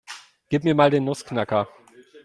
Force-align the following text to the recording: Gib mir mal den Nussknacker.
Gib 0.49 0.63
mir 0.63 0.73
mal 0.73 0.89
den 0.89 1.03
Nussknacker. 1.05 1.69